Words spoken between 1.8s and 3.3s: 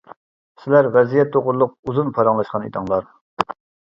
ئۇزۇن پاراڭلاشقان ئىدىڭلار.